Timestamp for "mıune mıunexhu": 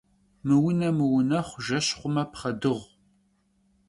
0.47-1.59